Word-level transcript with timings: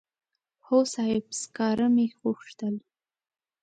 هو 0.65 0.79
صاحب 0.93 1.25
سکاره 1.41 1.87
مې 1.95 2.05
غوښتل. 2.21 2.75